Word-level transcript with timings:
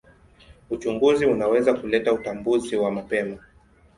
Uchunguzi 0.69 1.25
unaweza 1.25 1.73
kuleta 1.73 2.13
utambuzi 2.13 2.75
wa 2.75 2.91
mapema. 2.91 3.37